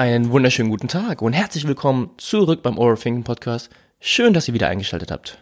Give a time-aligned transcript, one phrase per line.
[0.00, 3.68] Einen wunderschönen guten Tag und herzlich willkommen zurück beim Overthinking Podcast.
[4.00, 5.36] Schön, dass ihr wieder eingeschaltet habt.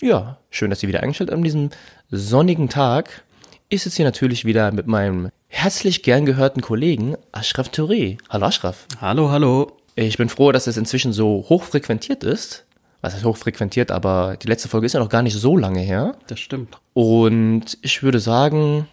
[0.00, 1.70] Ja, schön, dass ihr wieder eingeschaltet habt an diesem
[2.10, 3.22] sonnigen Tag.
[3.68, 8.18] Ich sitze hier natürlich wieder mit meinem herzlich gern gehörten Kollegen Ashraf Touré.
[8.28, 8.88] Hallo Ashraf.
[9.00, 9.76] Hallo, hallo.
[9.94, 12.64] Ich bin froh, dass es inzwischen so hoch frequentiert ist.
[13.02, 15.82] Was heißt hoch frequentiert, aber die letzte Folge ist ja noch gar nicht so lange
[15.82, 16.16] her.
[16.26, 16.78] Das stimmt.
[16.94, 18.88] Und ich würde sagen,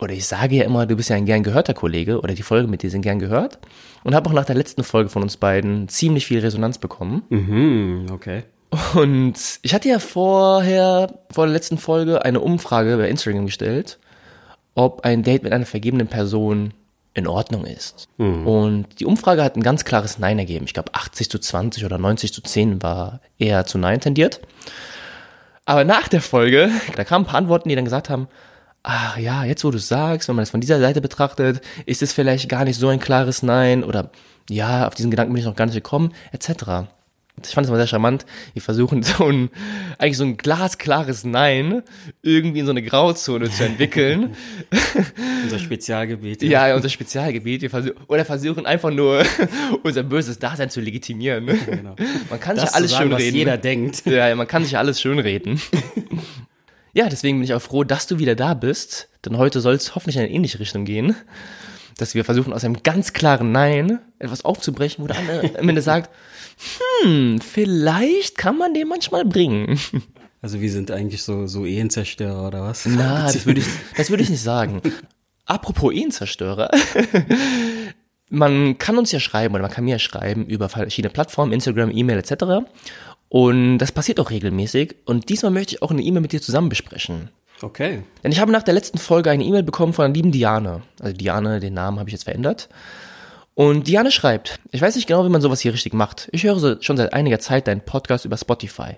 [0.00, 2.68] oder ich sage ja immer, du bist ja ein gern gehörter Kollege oder die Folge
[2.68, 3.58] mit dir sind gern gehört.
[4.02, 7.22] Und habe auch nach der letzten Folge von uns beiden ziemlich viel Resonanz bekommen.
[7.28, 8.44] Mhm, okay.
[8.94, 13.98] Und ich hatte ja vorher, vor der letzten Folge, eine Umfrage bei Instagram gestellt,
[14.74, 16.72] ob ein Date mit einer vergebenen Person
[17.12, 18.08] in Ordnung ist.
[18.44, 20.64] Und die Umfrage hat ein ganz klares Nein ergeben.
[20.64, 24.40] Ich glaube 80 zu 20 oder 90 zu 10 war eher zu Nein tendiert.
[25.64, 28.28] Aber nach der Folge, da kamen ein paar Antworten, die dann gesagt haben,
[28.82, 32.12] ach ja, jetzt wo du sagst, wenn man das von dieser Seite betrachtet, ist es
[32.12, 34.10] vielleicht gar nicht so ein klares Nein oder
[34.48, 36.88] ja, auf diesen Gedanken bin ich noch gar nicht gekommen, etc.
[37.46, 38.26] Ich fand es mal sehr charmant.
[38.54, 39.48] Die versuchen so ein,
[39.98, 41.82] eigentlich so ein glasklares Nein
[42.22, 44.36] irgendwie in so eine Grauzone zu entwickeln.
[45.44, 46.42] Unser Spezialgebiet.
[46.42, 47.62] ja, unser Spezialgebiet.
[47.62, 49.24] Wir versuchen, oder versuchen einfach nur
[49.82, 51.46] unser böses Dasein zu legitimieren.
[51.46, 51.96] Genau.
[52.28, 53.36] Man kann Das sich ja alles sagen, schön was reden.
[53.36, 54.04] jeder denkt.
[54.04, 55.60] Ja, ja, man kann sich ja alles schön reden.
[56.92, 59.94] Ja, deswegen bin ich auch froh, dass du wieder da bist, denn heute soll es
[59.94, 61.14] hoffentlich in eine ähnliche Richtung gehen,
[61.98, 65.82] dass wir versuchen, aus einem ganz klaren Nein etwas aufzubrechen, wo der andere am Ende
[65.82, 66.10] sagt,
[67.02, 69.78] hm, vielleicht kann man den manchmal bringen.
[70.42, 72.86] Also wir sind eigentlich so, so Ehenzerstörer oder was?
[72.86, 74.80] Na, das würde ich, das würde ich nicht sagen.
[75.44, 76.70] Apropos Ehenzerstörer.
[78.32, 81.90] Man kann uns ja schreiben oder man kann mir ja schreiben über verschiedene Plattformen, Instagram,
[81.90, 82.64] E-Mail etc.
[83.30, 84.96] Und das passiert auch regelmäßig.
[85.06, 87.30] Und diesmal möchte ich auch eine E-Mail mit dir zusammen besprechen.
[87.62, 88.02] Okay.
[88.22, 90.82] Denn ich habe nach der letzten Folge eine E-Mail bekommen von der lieben Diane.
[91.00, 92.68] Also Diane, den Namen habe ich jetzt verändert.
[93.54, 96.28] Und Diane schreibt, ich weiß nicht genau, wie man sowas hier richtig macht.
[96.32, 98.96] Ich höre so- schon seit einiger Zeit deinen Podcast über Spotify.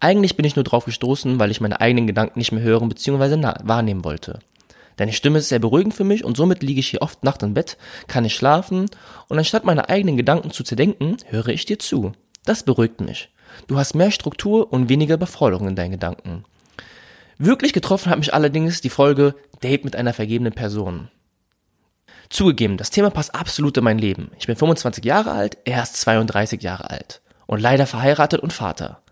[0.00, 3.42] Eigentlich bin ich nur drauf gestoßen, weil ich meine eigenen Gedanken nicht mehr hören bzw.
[3.64, 4.38] wahrnehmen wollte.
[4.96, 7.52] Deine Stimme ist sehr beruhigend für mich und somit liege ich hier oft Nacht im
[7.52, 8.88] Bett, kann nicht schlafen
[9.28, 12.12] und anstatt meine eigenen Gedanken zu zerdenken, höre ich dir zu.
[12.44, 13.30] Das beruhigt mich.
[13.66, 16.44] Du hast mehr Struktur und weniger Überforderung in deinen Gedanken.
[17.38, 21.08] Wirklich getroffen hat mich allerdings die Folge Date mit einer vergebenen Person.
[22.28, 24.30] Zugegeben, das Thema passt absolut in mein Leben.
[24.38, 29.02] Ich bin 25 Jahre alt, er ist 32 Jahre alt und leider verheiratet und Vater.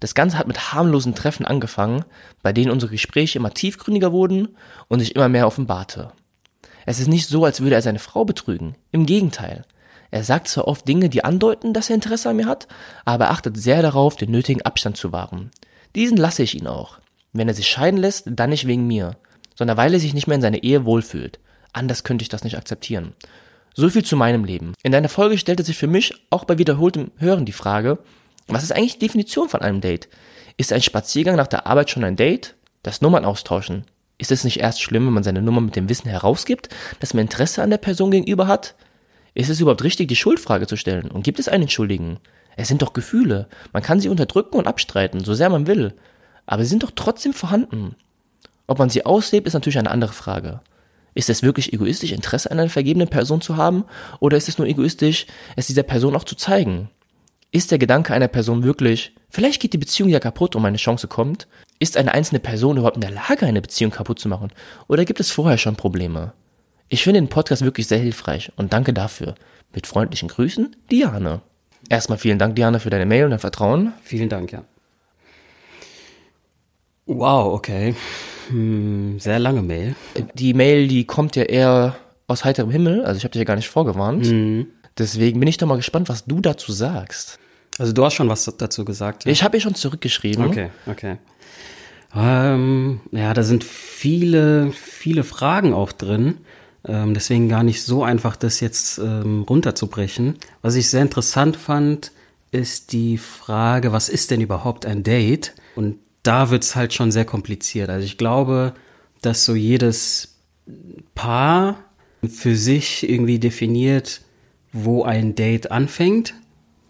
[0.00, 2.04] Das Ganze hat mit harmlosen Treffen angefangen,
[2.42, 4.56] bei denen unsere Gespräche immer tiefgründiger wurden
[4.88, 6.12] und sich immer mehr offenbarte.
[6.86, 8.74] Es ist nicht so, als würde er seine Frau betrügen.
[8.90, 9.64] Im Gegenteil.
[10.12, 12.68] Er sagt zwar oft Dinge, die andeuten, dass er Interesse an mir hat,
[13.06, 15.50] aber er achtet sehr darauf, den nötigen Abstand zu wahren.
[15.94, 16.98] Diesen lasse ich ihn auch.
[17.32, 19.16] Wenn er sich scheiden lässt, dann nicht wegen mir,
[19.56, 21.40] sondern weil er sich nicht mehr in seiner Ehe wohlfühlt.
[21.72, 23.14] Anders könnte ich das nicht akzeptieren.
[23.74, 24.74] So viel zu meinem Leben.
[24.82, 27.98] In deiner Folge stellte sich für mich auch bei wiederholtem Hören die Frage,
[28.48, 30.10] was ist eigentlich die Definition von einem Date?
[30.58, 32.54] Ist ein Spaziergang nach der Arbeit schon ein Date?
[32.82, 33.86] Das Nummern austauschen.
[34.18, 36.68] Ist es nicht erst schlimm, wenn man seine Nummer mit dem Wissen herausgibt,
[37.00, 38.74] dass man Interesse an der Person gegenüber hat?
[39.34, 41.10] Ist es überhaupt richtig, die Schuldfrage zu stellen?
[41.10, 42.18] Und gibt es einen Schuldigen?
[42.56, 43.48] Es sind doch Gefühle.
[43.72, 45.94] Man kann sie unterdrücken und abstreiten, so sehr man will.
[46.44, 47.96] Aber sie sind doch trotzdem vorhanden.
[48.66, 50.60] Ob man sie auslebt, ist natürlich eine andere Frage.
[51.14, 53.84] Ist es wirklich egoistisch, Interesse an einer vergebenen Person zu haben?
[54.20, 55.26] Oder ist es nur egoistisch,
[55.56, 56.88] es dieser Person auch zu zeigen?
[57.50, 61.08] Ist der Gedanke einer Person wirklich, vielleicht geht die Beziehung ja kaputt und meine Chance
[61.08, 61.48] kommt?
[61.78, 64.52] Ist eine einzelne Person überhaupt in der Lage, eine Beziehung kaputt zu machen?
[64.88, 66.32] Oder gibt es vorher schon Probleme?
[66.92, 69.34] Ich finde den Podcast wirklich sehr hilfreich und danke dafür.
[69.74, 71.40] Mit freundlichen Grüßen, Diane.
[71.88, 73.94] Erstmal vielen Dank, Diane, für deine Mail und dein Vertrauen.
[74.02, 74.62] Vielen Dank, ja.
[77.06, 77.94] Wow, okay.
[78.48, 79.96] Hm, sehr lange Mail.
[80.34, 81.96] Die Mail, die kommt ja eher
[82.26, 84.26] aus heiterem Himmel, also ich habe dich ja gar nicht vorgewarnt.
[84.98, 87.38] Deswegen bin ich doch mal gespannt, was du dazu sagst.
[87.78, 89.24] Also du hast schon was dazu gesagt.
[89.24, 89.32] Ja?
[89.32, 90.44] Ich habe ihr schon zurückgeschrieben.
[90.44, 91.16] Okay, okay.
[92.14, 96.36] Ähm, ja, da sind viele, viele Fragen auch drin.
[96.86, 100.36] Ähm, deswegen gar nicht so einfach, das jetzt ähm, runterzubrechen.
[100.62, 102.12] Was ich sehr interessant fand,
[102.50, 105.54] ist die Frage, was ist denn überhaupt ein Date?
[105.74, 107.88] Und da wird's halt schon sehr kompliziert.
[107.88, 108.74] Also ich glaube,
[109.22, 110.36] dass so jedes
[111.14, 111.78] Paar
[112.28, 114.20] für sich irgendwie definiert,
[114.72, 116.34] wo ein Date anfängt.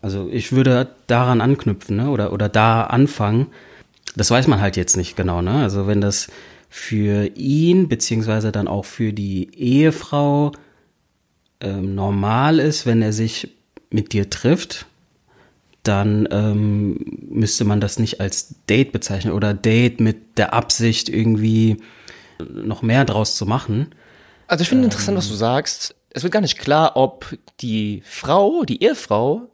[0.03, 2.11] Also ich würde daran anknüpfen, ne?
[2.11, 3.49] Oder, oder da anfangen.
[4.17, 5.63] Das weiß man halt jetzt nicht genau, ne?
[5.63, 6.29] Also wenn das
[6.75, 10.53] für ihn, beziehungsweise dann auch für die Ehefrau
[11.61, 13.55] ähm, normal ist, wenn er sich
[13.91, 14.87] mit dir trifft,
[15.83, 16.97] dann ähm,
[17.29, 21.77] müsste man das nicht als Date bezeichnen oder Date mit der Absicht irgendwie
[22.39, 23.95] noch mehr draus zu machen.
[24.47, 25.95] Also ich finde interessant, was du sagst.
[26.09, 29.51] es wird gar nicht klar, ob die Frau, die Ehefrau,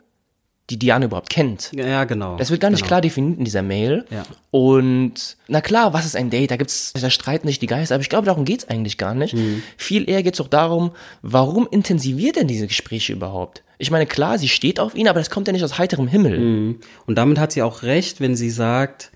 [0.71, 1.71] die Diane überhaupt kennt.
[1.75, 2.37] Ja, genau.
[2.37, 2.89] Das wird gar nicht genau.
[2.89, 4.05] klar definiert in dieser Mail.
[4.11, 4.25] Ja.
[4.51, 6.51] Und na klar, was ist ein Date?
[6.51, 9.35] Da gibt's, da streiten sich die Geister, aber ich glaube, darum geht's eigentlich gar nicht.
[9.35, 9.63] Mhm.
[9.77, 10.93] Viel eher geht's doch darum,
[11.23, 13.63] warum intensiviert denn diese Gespräche überhaupt?
[13.79, 16.39] Ich meine, klar, sie steht auf ihn, aber das kommt ja nicht aus heiterem Himmel.
[16.39, 16.81] Mhm.
[17.07, 19.11] Und damit hat sie auch recht, wenn sie sagt,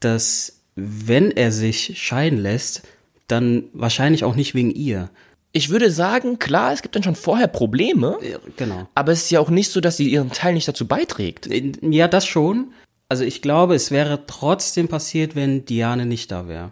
[0.00, 2.82] dass wenn er sich scheiden lässt,
[3.28, 5.10] dann wahrscheinlich auch nicht wegen ihr.
[5.58, 8.16] Ich würde sagen, klar, es gibt dann schon vorher Probleme,
[8.56, 8.86] Genau.
[8.94, 11.48] aber es ist ja auch nicht so, dass sie ihren Teil nicht dazu beiträgt.
[11.82, 12.68] Ja, das schon.
[13.08, 16.70] Also ich glaube, es wäre trotzdem passiert, wenn Diane nicht da wäre.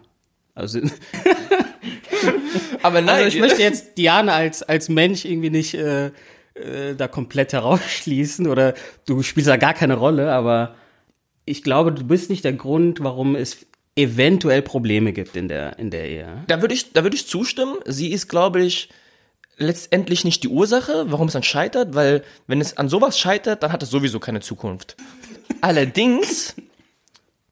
[0.55, 0.79] Also,
[2.81, 6.05] Aber also ich möchte jetzt Diane als, als Mensch irgendwie nicht äh,
[6.53, 8.73] äh, da komplett herausschließen oder
[9.05, 10.75] du spielst da gar keine Rolle, aber
[11.43, 13.66] ich glaube, du bist nicht der Grund, warum es
[13.97, 16.43] eventuell Probleme gibt in der, in der Ehe.
[16.47, 17.75] Da würde ich, da würde ich zustimmen.
[17.85, 18.89] Sie ist, glaube ich,
[19.57, 23.71] letztendlich nicht die Ursache, warum es dann scheitert, weil wenn es an sowas scheitert, dann
[23.71, 24.95] hat es sowieso keine Zukunft.
[25.61, 26.55] Allerdings,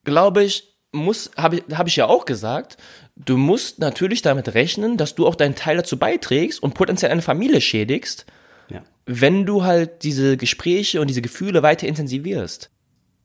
[0.04, 2.76] glaube ich, muss, habe ich, hab ich ja auch gesagt,
[3.16, 7.22] du musst natürlich damit rechnen, dass du auch deinen Teil dazu beiträgst und potenziell eine
[7.22, 8.24] Familie schädigst,
[8.70, 8.82] Ja.
[9.04, 12.70] wenn du halt diese Gespräche und diese Gefühle weiter intensivierst.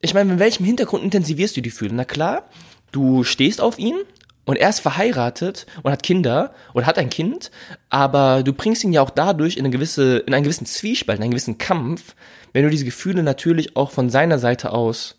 [0.00, 1.94] Ich meine, mit welchem Hintergrund intensivierst du die Gefühle?
[1.94, 2.48] Na klar,
[2.92, 3.96] du stehst auf ihn
[4.44, 7.50] und er ist verheiratet und hat Kinder oder hat ein Kind,
[7.90, 11.24] aber du bringst ihn ja auch dadurch in, eine gewisse, in einen gewissen Zwiespalt, in
[11.24, 12.14] einen gewissen Kampf,
[12.52, 15.16] wenn du diese Gefühle natürlich auch von seiner Seite aus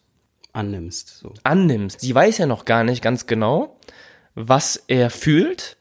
[0.53, 1.17] Annimmst.
[1.17, 1.33] So.
[1.43, 2.01] annimmst.
[2.01, 3.79] Sie weiß ja noch gar nicht ganz genau,
[4.35, 5.77] was er fühlt.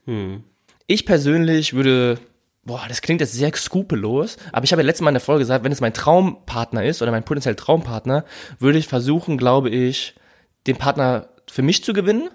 [0.86, 2.18] Ich persönlich würde,
[2.64, 5.40] boah, das klingt jetzt sehr skrupellos, aber ich habe ja letztes Mal in der Folge
[5.40, 8.24] gesagt, wenn es mein Traumpartner ist oder mein potenzieller Traumpartner,
[8.58, 10.14] würde ich versuchen, glaube ich,
[10.66, 12.30] den Partner für mich zu gewinnen.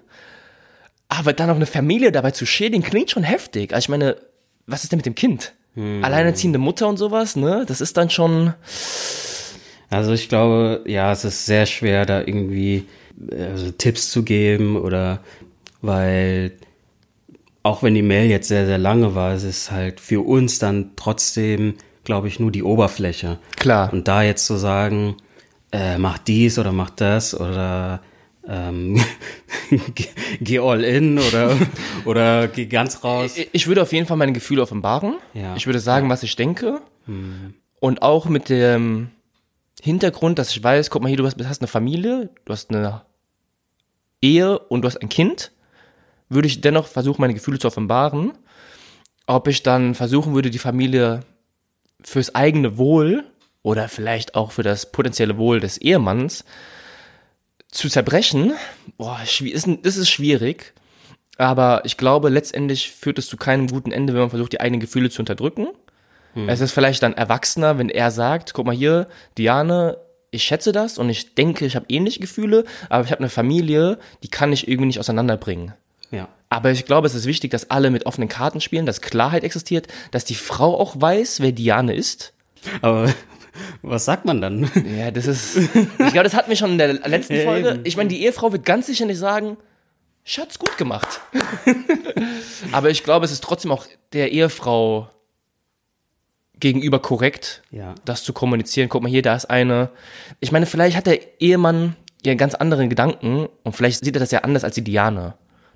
[1.08, 3.72] Aber dann noch eine Familie dabei zu schädigen, klingt schon heftig.
[3.72, 4.16] Also ich meine,
[4.66, 5.54] was ist denn mit dem Kind?
[6.02, 7.64] Alleinerziehende Mutter und sowas, ne?
[7.68, 8.52] Das ist dann schon,
[9.90, 12.86] Also ich glaube, ja, es ist sehr schwer, da irgendwie
[13.30, 15.20] also Tipps zu geben oder
[15.80, 16.52] weil
[17.62, 20.92] auch wenn die Mail jetzt sehr, sehr lange war, es ist halt für uns dann
[20.96, 21.74] trotzdem,
[22.04, 23.38] glaube ich, nur die Oberfläche.
[23.56, 23.92] Klar.
[23.92, 25.16] Und da jetzt zu sagen,
[25.72, 28.00] äh, mach dies oder mach das oder
[28.48, 28.98] ähm,
[30.40, 31.56] geh, all in oder,
[32.04, 33.34] oder geh ganz raus.
[33.52, 35.16] Ich- würde auf jeden Fall meine Gefühle offenbaren.
[35.34, 35.54] Ja.
[35.56, 36.80] Ich würde sagen, was ich denke.
[37.80, 39.10] Und auch mit dem
[39.82, 43.02] Hintergrund, dass ich weiß, guck mal hier, du hast, hast eine Familie, du hast eine
[44.20, 45.52] Ehe und du hast ein Kind,
[46.28, 48.32] würde ich dennoch versuchen, meine Gefühle zu offenbaren.
[49.26, 51.20] Ob ich dann versuchen würde, die Familie
[52.02, 53.24] fürs eigene Wohl
[53.62, 56.44] oder vielleicht auch für das potenzielle Wohl des Ehemanns
[57.70, 58.52] zu zerbrechen,
[58.96, 60.74] boah, ist, ist schwierig.
[61.36, 64.80] Aber ich glaube, letztendlich führt es zu keinem guten Ende, wenn man versucht, die eigenen
[64.80, 65.68] Gefühle zu unterdrücken.
[66.46, 69.98] Es ist vielleicht dann erwachsener, wenn er sagt, guck mal hier, Diane,
[70.30, 73.98] ich schätze das und ich denke, ich habe ähnliche Gefühle, aber ich habe eine Familie,
[74.22, 75.72] die kann ich irgendwie nicht auseinanderbringen.
[76.10, 76.28] Ja.
[76.50, 79.88] Aber ich glaube, es ist wichtig, dass alle mit offenen Karten spielen, dass Klarheit existiert,
[80.10, 82.32] dass die Frau auch weiß, wer Diane ist.
[82.82, 83.12] Aber
[83.82, 84.70] was sagt man dann?
[84.96, 85.56] Ja, das ist.
[85.56, 85.72] Ich
[86.12, 87.68] glaube, das hatten wir schon in der letzten Ja, Folge.
[87.70, 87.80] eben.
[87.84, 89.56] Ich meine, die Ehefrau wird ganz sicher nicht sagen,
[90.24, 91.20] Schatz, gut gemacht.
[92.72, 95.08] Aber ich glaube, es ist trotzdem auch der Ehefrau
[96.60, 97.94] gegenüber korrekt, Ja.
[98.04, 98.88] das zu kommunizieren.
[98.88, 99.90] Guck mal hier, da ist eine.
[100.40, 104.32] Ich meine, vielleicht hat der Ehemann ja ganz andere Gedanken und vielleicht sieht er das
[104.32, 105.34] ja anders als die Diane.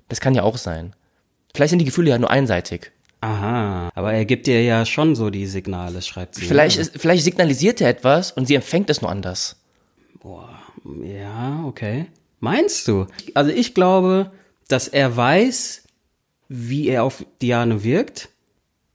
[0.09, 0.93] Das kann ja auch sein.
[1.55, 2.91] Vielleicht sind die Gefühle ja nur einseitig.
[3.23, 6.45] Aha, aber er gibt dir ja schon so die Signale, schreibt sie.
[6.45, 9.55] Vielleicht, ist, vielleicht signalisiert er etwas und sie empfängt es nur anders.
[11.01, 12.07] Ja, okay.
[12.41, 13.07] Meinst du?
[13.33, 14.31] Also ich glaube,
[14.67, 15.83] dass er weiß,
[16.49, 18.27] wie er auf Diane wirkt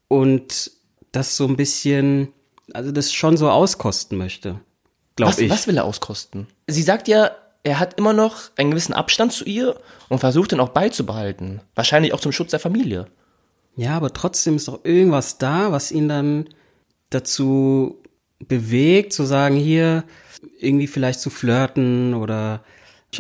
[0.09, 0.73] und
[1.11, 2.29] das so ein bisschen,
[2.75, 4.61] also das schon so auskosten möchte.
[5.17, 5.51] Glaube Was, ich.
[5.51, 6.49] was will er auskosten?
[6.67, 7.31] Sie sagt ja,
[7.63, 9.81] er hat immer noch einen gewissen Abstand zu ihr
[10.11, 11.63] und versucht ihn auch beizubehalten.
[11.75, 13.07] Wahrscheinlich auch zum Schutz der Familie.
[13.79, 16.49] Ja, aber trotzdem ist doch irgendwas da, was ihn dann
[17.11, 18.03] dazu
[18.41, 20.03] bewegt, zu sagen, hier
[20.59, 22.65] irgendwie vielleicht zu flirten oder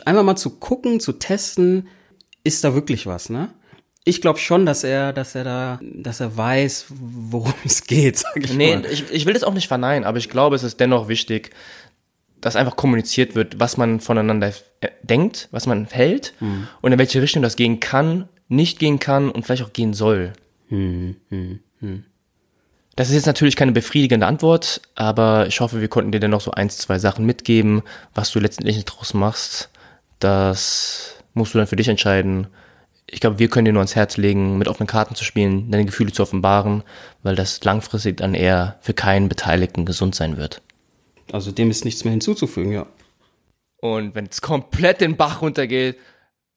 [0.04, 1.86] einfach mal zu gucken, zu testen,
[2.42, 3.50] ist da wirklich was, ne?
[4.04, 8.36] Ich glaube schon, dass er, dass er da, dass er weiß, worum es geht, sag
[8.36, 8.86] ich Nee, mal.
[8.86, 11.50] ich, ich will das auch nicht verneinen, aber ich glaube, es ist dennoch wichtig,
[12.40, 14.52] dass einfach kommuniziert wird, was man voneinander
[15.02, 16.34] denkt, was man hält
[16.82, 20.32] und in welche Richtung das gehen kann, nicht gehen kann und vielleicht auch gehen soll.
[22.96, 26.50] Das ist jetzt natürlich keine befriedigende Antwort, aber ich hoffe, wir konnten dir dennoch so
[26.50, 27.82] eins, zwei Sachen mitgeben,
[28.14, 29.70] was du letztendlich draus machst.
[30.18, 32.48] Das musst du dann für dich entscheiden.
[33.10, 35.86] ich glaube, wir können dir nur ans Herz legen, mit offenen Karten zu spielen, deine
[35.86, 36.82] Gefühle zu offenbaren,
[37.22, 40.60] weil das langfristig dann eher für keinen Beteiligten gesund sein wird.
[41.32, 42.86] Also dem ist nichts mehr hinzuzufügen, ja.
[43.80, 45.96] Und wenn es komplett den Bach runtergeht,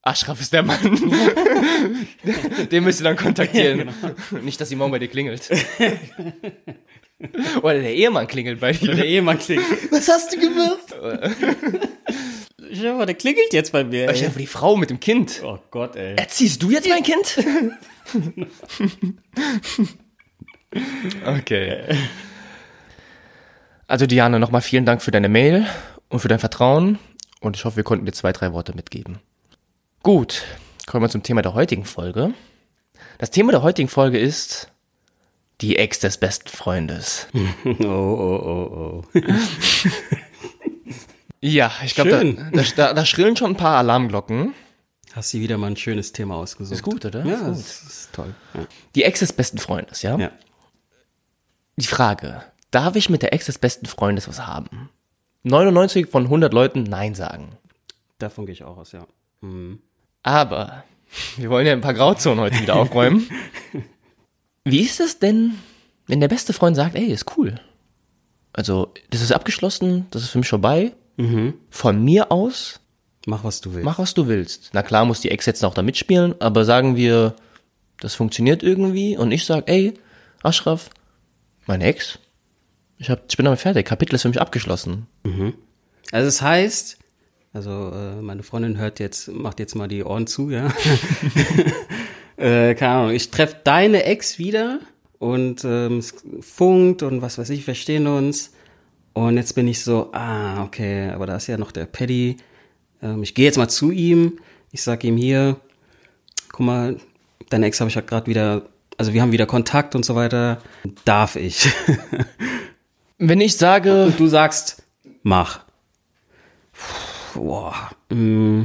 [0.04, 0.80] Aschraf ist der Mann.
[2.72, 3.78] Den müsst ihr dann kontaktieren.
[3.78, 4.42] Ja, genau.
[4.44, 5.48] Nicht, dass die morgen bei dir klingelt.
[7.62, 8.96] Oder der Ehemann klingelt bei dir.
[8.96, 9.92] Der Ehemann klingelt.
[9.92, 10.80] Was hast du gemacht?
[12.74, 14.10] Schau mal, der klingelt jetzt bei mir.
[14.10, 15.42] Ich habe die Frau mit dem Kind.
[15.44, 16.16] Oh Gott, ey.
[16.16, 17.38] Erziehst du jetzt mein Kind?
[21.28, 21.96] okay.
[23.88, 25.68] Also Diana, nochmal vielen Dank für deine Mail
[26.10, 26.98] und für dein Vertrauen
[27.40, 29.20] und ich hoffe, wir konnten dir zwei, drei Worte mitgeben.
[30.04, 30.44] Gut,
[30.88, 32.34] kommen wir zum Thema der heutigen Folge.
[33.20, 34.72] Das Thema der heutigen Folge ist
[35.62, 37.28] die Ex des besten Freundes.
[37.66, 39.20] Oh, oh, oh, oh.
[41.44, 44.54] Ja, ich glaube, da, da, da, schrillen schon ein paar Alarmglocken.
[45.14, 46.76] Hast du wieder mal ein schönes Thema ausgesucht.
[46.76, 47.26] Ist gut, oder?
[47.26, 47.54] Ja, Ist gut.
[47.54, 48.36] das ist toll.
[48.54, 48.68] Ja.
[48.96, 50.18] Die Ex des besten Freundes, ja?
[50.18, 50.32] ja.
[51.78, 54.90] Die Frage, darf ich mit der Ex des besten Freundes was haben?
[55.44, 57.58] 99 von 100 Leuten Nein sagen.
[58.20, 59.08] Davon gehe ich auch aus, ja.
[59.42, 59.82] Mhm.
[60.24, 60.84] Aber
[61.38, 63.30] wir wollen ja ein paar Grauzonen heute wieder aufräumen.
[64.64, 65.56] Wie ist es denn,
[66.08, 67.56] wenn der beste Freund sagt, ey, ist cool.
[68.54, 70.94] Also, das ist abgeschlossen, das ist für mich vorbei.
[71.70, 72.80] Von mir aus,
[73.28, 73.86] Mach, was du willst.
[73.86, 74.72] mach was du willst.
[74.74, 77.36] Na klar muss die Ex jetzt noch da mitspielen, aber sagen wir,
[78.00, 79.94] das funktioniert irgendwie und ich sag, ey,
[80.42, 80.90] Ashraf,
[81.68, 82.18] meine Ex,
[82.98, 85.06] ich, hab, ich bin damit fertig, Kapitel ist für mich abgeschlossen.
[86.12, 86.98] Also es heißt,
[87.54, 90.68] also äh, meine Freundin hört jetzt, macht jetzt mal die Ohren zu, ja.
[92.38, 94.80] äh, keine Ahnung, ich treffe deine Ex wieder
[95.20, 98.54] und ähm, es funkt und was weiß ich, verstehen uns.
[99.14, 102.38] Und jetzt bin ich so, ah, okay, aber da ist ja noch der Paddy.
[103.02, 104.40] Ähm, ich gehe jetzt mal zu ihm.
[104.72, 105.58] Ich sag ihm hier,
[106.52, 106.98] guck mal,
[107.50, 110.62] deine Ex habe ich ja gerade wieder, also wir haben wieder Kontakt und so weiter.
[111.04, 111.70] Darf ich?
[113.18, 114.84] Wenn ich sage, Und du sagst,
[115.24, 115.60] mach.
[116.72, 117.92] Puh, Boah.
[118.10, 118.64] mm.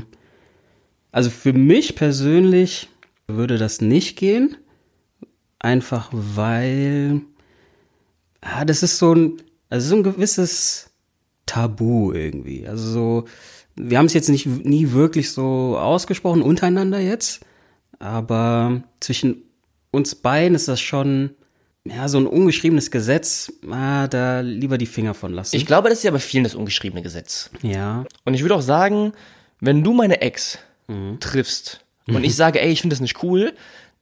[1.13, 2.89] Also für mich persönlich
[3.27, 4.57] würde das nicht gehen.
[5.59, 7.23] Einfach weil,
[8.43, 10.91] ah, das ist so ein, also so ein gewisses
[11.47, 12.69] Tabu irgendwie.
[12.69, 13.25] Also so,
[13.77, 17.41] wir haben es jetzt nicht nie wirklich so ausgesprochen untereinander jetzt,
[17.99, 19.43] aber zwischen
[19.91, 21.31] uns beiden ist das schon,
[21.89, 25.57] ja, so ein ungeschriebenes Gesetz, ah, da lieber die Finger von lassen.
[25.57, 27.51] ich glaube, das ist ja bei vielen das ungeschriebene Gesetz.
[27.63, 28.05] ja.
[28.25, 29.13] Und ich würde auch sagen,
[29.61, 30.59] wenn du meine Ex
[31.21, 33.53] triffst und ich sage, ey, ich finde das nicht cool,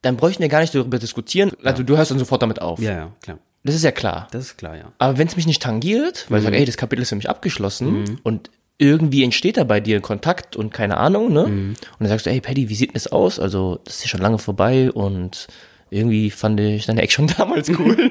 [0.01, 1.51] dann bräuchten wir gar nicht darüber diskutieren.
[1.63, 2.79] Also du hörst dann sofort damit auf.
[2.79, 3.39] Ja, ja, klar.
[3.63, 4.27] Das ist ja klar.
[4.31, 4.91] Das ist klar, ja.
[4.99, 7.27] Aber wenn es mich nicht tangiert, weil ich sage, ey, das Kapitel ist für mich
[7.29, 11.45] abgeschlossen und irgendwie entsteht da bei dir ein Kontakt und keine Ahnung, ne?
[11.45, 13.39] Und dann sagst du, ey, Paddy, wie sieht denn das aus?
[13.39, 15.47] Also, das ist ja schon lange vorbei und
[15.89, 17.95] irgendwie fand ich deine Ex schon damals cool.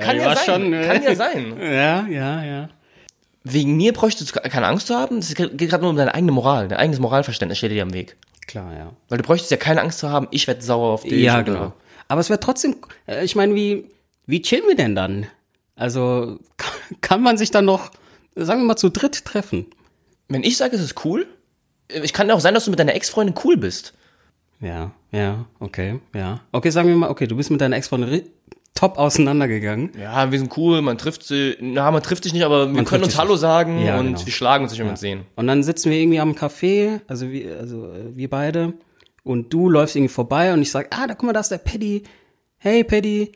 [0.00, 0.44] kann ja, war sein.
[0.44, 1.56] schon, äh, kann ja sein.
[1.60, 2.68] Ja, ja, ja.
[3.44, 5.18] Wegen mir bräuchtest du keine Angst zu haben.
[5.18, 6.68] Es geht gerade nur um deine eigene Moral.
[6.68, 8.16] Dein eigenes Moralverständnis steht dir am Weg.
[8.46, 8.92] Klar, ja.
[9.08, 11.12] Weil du bräuchtest ja keine Angst zu haben, ich werde sauer auf dich.
[11.22, 11.72] Ja, oder- genau.
[12.08, 12.76] Aber es wäre trotzdem,
[13.06, 13.86] äh, ich meine, wie,
[14.26, 15.26] wie chillen wir denn dann?
[15.74, 17.90] Also, kann, kann man sich dann noch,
[18.36, 19.66] sagen wir mal, zu dritt treffen?
[20.28, 21.26] Wenn ich sage, es ist cool,
[21.88, 23.94] ich kann ja auch sein, dass du mit deiner Ex-Freundin cool bist.
[24.60, 26.40] Ja, ja, okay, ja.
[26.52, 28.22] Okay, sagen wir mal, okay, du bist mit deiner Ex-Freundin
[28.74, 29.90] top auseinandergegangen.
[30.00, 32.84] Ja, wir sind cool, man trifft sie, na, man trifft sich nicht, aber wir Man
[32.84, 34.26] können uns Hallo sagen Ja, und genau.
[34.26, 35.24] wir schlagen uns nicht, wenn wir uns sehen.
[35.36, 38.72] Und dann sitzen wir irgendwie am Café, also wir, also äh, wir beide,
[39.24, 41.58] und du läufst irgendwie vorbei und ich sag, ah, da guck mal, da ist der
[41.58, 42.02] Paddy.
[42.56, 43.32] Hey, Paddy,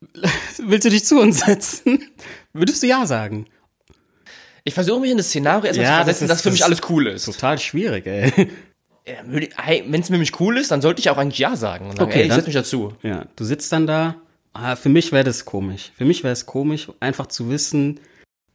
[0.58, 2.02] willst du dich zu uns setzen?
[2.52, 3.46] Würdest du ja sagen?
[4.64, 6.80] Ich versuche mich in das Szenario erstmal Ja, zu versetzen, das dass für mich alles
[6.88, 7.24] cool ist.
[7.26, 8.48] Total schwierig, ey.
[9.06, 12.10] Wenn es für mich cool ist, dann sollte ich auch eigentlich Ja sagen und sagen,
[12.10, 12.92] Okay, ey, ich setze mich dazu.
[13.02, 14.16] Ja, du sitzt dann da.
[14.52, 15.92] Ah, für mich wäre das komisch.
[15.96, 18.00] Für mich wäre es komisch, einfach zu wissen.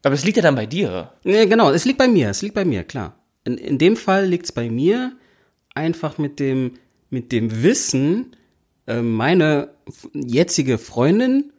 [0.03, 1.13] Aber es liegt ja dann bei dir.
[1.23, 3.15] Nee, genau, es liegt bei mir, es liegt bei mir, klar.
[3.43, 5.15] In, in dem Fall liegt es bei mir
[5.73, 6.79] einfach mit dem,
[7.09, 8.35] mit dem Wissen,
[8.87, 9.69] äh, meine
[10.13, 11.53] jetzige Freundin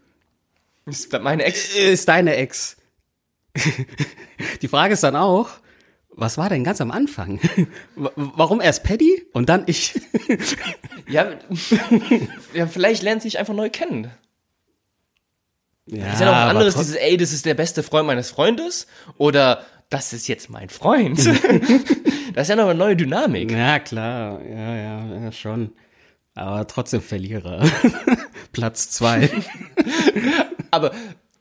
[0.86, 1.74] Ist meine Ex.
[1.76, 2.76] ist deine Ex.
[4.62, 5.50] Die Frage ist dann auch,
[6.14, 7.40] was war denn ganz am Anfang?
[7.96, 10.00] Warum erst Paddy und dann ich?
[11.08, 11.30] Ja,
[12.54, 14.10] ja, vielleicht lernt sie sich einfach neu kennen.
[15.86, 18.86] Ja, Ist ja noch was anderes, dieses, ey, das ist der beste Freund meines Freundes
[19.18, 21.18] oder das ist jetzt mein Freund.
[22.34, 23.50] das ist ja noch eine neue Dynamik.
[23.50, 25.72] Ja, klar, ja, ja, ja, schon.
[26.34, 27.68] Aber trotzdem Verlierer.
[28.52, 29.28] Platz zwei.
[30.70, 30.92] Aber,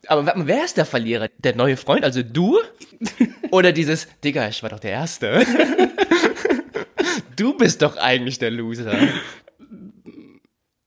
[0.07, 1.29] aber wer ist der Verlierer?
[1.37, 2.59] Der neue Freund, also du?
[3.51, 5.45] Oder dieses, Digga, ich war doch der Erste.
[7.35, 8.93] Du bist doch eigentlich der Loser.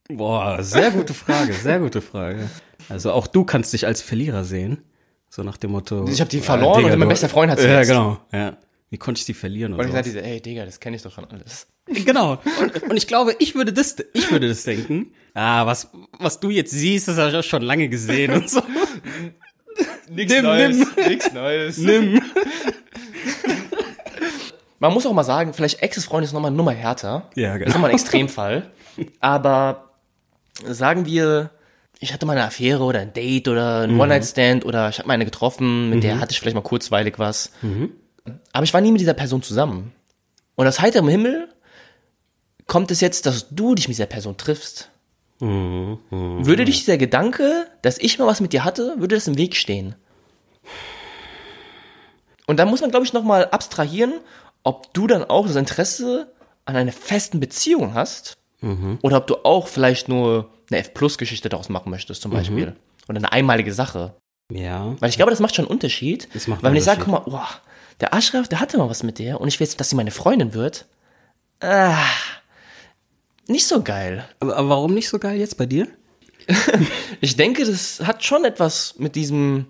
[0.09, 2.49] Boah, sehr gute Frage, sehr gute Frage.
[2.89, 4.83] Also auch du kannst dich als Verlierer sehen.
[5.29, 6.07] So nach dem Motto.
[6.07, 7.87] Ich hab die verloren und mein bester Freund hat sie Ja, jetzt.
[7.89, 8.19] genau.
[8.31, 8.57] Ja.
[8.95, 9.73] Wie konnte ich die verlieren?
[9.73, 11.67] Und Oder ich sagte diese, ey Digga, das kenne ich doch schon alles.
[12.05, 12.37] Genau.
[12.61, 15.11] Und, und ich glaube, ich würde das, ich würde das denken.
[15.33, 18.61] Ah, was, was du jetzt siehst, das habe ich schon lange gesehen und so.
[20.09, 20.77] Nix Nimm, Neues.
[20.77, 20.87] nimm.
[21.09, 21.77] Nix Neues.
[21.77, 22.21] Nimm.
[24.79, 27.29] Man muss auch mal sagen, vielleicht Ex-Freund ist nochmal eine Nummer härter.
[27.35, 27.67] Ja, Das genau.
[27.67, 28.71] ist nochmal ein Extremfall.
[29.19, 29.91] Aber
[30.63, 31.49] sagen wir,
[31.99, 35.15] ich hatte mal eine Affäre oder ein Date oder ein One-Night-Stand oder ich habe mal
[35.15, 37.51] eine getroffen, mit der hatte ich vielleicht mal kurzweilig was.
[38.55, 39.91] Aber ich war nie mit dieser Person zusammen.
[40.55, 41.49] Und aus heiterem Himmel
[42.67, 44.89] kommt es jetzt, dass du dich mit dieser Person triffst.
[45.41, 49.57] Würde dich dieser Gedanke, dass ich mal was mit dir hatte, würde das im Weg
[49.57, 49.95] stehen?
[52.47, 54.13] Und da muss man, glaube ich, nochmal abstrahieren,
[54.63, 56.31] ob du dann auch das Interesse
[56.63, 58.37] an einer festen Beziehung hast
[59.01, 62.73] oder ob du auch vielleicht nur eine F-Plus-Geschichte daraus machen möchtest, zum Beispiel.
[63.09, 64.15] Oder eine einmalige Sache.
[64.49, 64.95] Ja.
[65.01, 66.29] Weil ich glaube, das macht schon einen Unterschied.
[66.33, 67.49] Das macht Weil wenn ich sage, guck mal, boah,
[67.99, 70.11] der Ashraf, der hatte mal was mit der und ich will jetzt, dass sie meine
[70.11, 70.85] Freundin wird.
[71.61, 71.97] Ah,
[73.47, 74.27] nicht so geil.
[74.39, 75.87] Aber, aber warum nicht so geil jetzt bei dir?
[77.21, 79.65] Ich denke, das hat schon etwas mit diesem.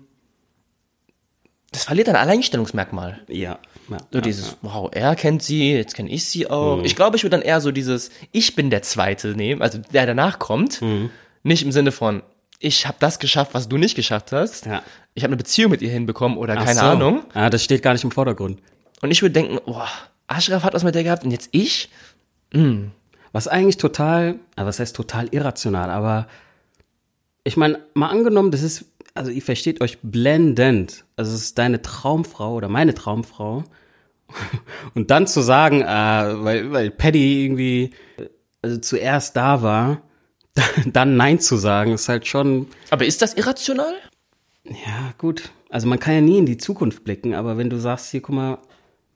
[1.72, 3.20] Das verliert ein Alleinstellungsmerkmal.
[3.28, 3.58] Ja.
[3.88, 6.82] ja So dieses, wow, er kennt sie, jetzt kenne ich sie auch.
[6.82, 10.06] Ich glaube, ich würde dann eher so dieses, ich bin der Zweite nehmen, also der
[10.06, 10.80] danach kommt.
[11.42, 12.22] Nicht im Sinne von,
[12.58, 14.66] ich habe das geschafft, was du nicht geschafft hast.
[14.66, 14.82] Ja.
[15.16, 16.86] Ich habe eine Beziehung mit ihr hinbekommen oder Ach keine so.
[16.86, 17.24] Ahnung.
[17.34, 18.60] Ah, das steht gar nicht im Vordergrund.
[19.00, 19.88] Und ich würde denken, boah,
[20.28, 21.90] Ashraf hat was mit der gehabt und jetzt ich?
[23.32, 26.28] Was eigentlich total, also was heißt total irrational, aber
[27.44, 31.04] ich meine, mal angenommen, das ist, also ihr versteht euch blendend.
[31.16, 33.64] Also es ist deine Traumfrau oder meine Traumfrau.
[34.94, 37.90] Und dann zu sagen, äh, weil, weil Paddy irgendwie
[38.62, 40.02] also zuerst da war,
[40.86, 43.94] dann Nein zu sagen, ist halt schon, Aber ist das irrational?
[44.68, 45.50] Ja, gut.
[45.70, 48.34] Also man kann ja nie in die Zukunft blicken, aber wenn du sagst, hier, guck
[48.34, 48.58] mal,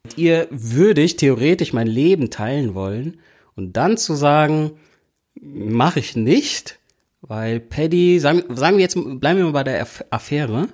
[0.05, 3.21] mit ihr würde ich theoretisch mein Leben teilen wollen
[3.57, 4.73] und dann zu sagen,
[5.41, 6.79] mache ich nicht,
[7.23, 10.69] weil Paddy, sagen, sagen wir jetzt, bleiben wir mal bei der Aff- Affäre,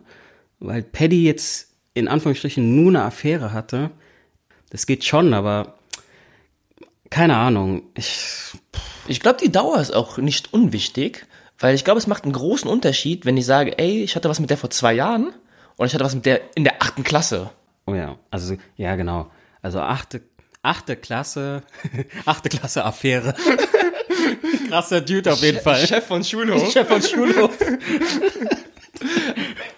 [0.60, 3.90] weil Paddy jetzt in Anführungsstrichen nur eine Affäre hatte,
[4.70, 5.74] das geht schon, aber
[7.10, 8.52] keine Ahnung, ich,
[9.08, 11.26] Ich glaube, die Dauer ist auch nicht unwichtig,
[11.58, 14.40] weil ich glaube, es macht einen großen Unterschied, wenn ich sage, ey, ich hatte was
[14.40, 15.32] mit der vor zwei Jahren
[15.76, 17.50] und ich hatte was mit der in der achten Klasse.
[17.86, 19.30] Oh ja, also ja genau.
[19.62, 20.22] Also achte,
[20.62, 21.62] achte Klasse,
[22.26, 23.34] achte Klasse Affäre.
[24.68, 25.86] Krasser Dude auf jeden Fall.
[25.86, 26.70] Chef von Schulhof.
[26.72, 27.50] Chef von Schulhof.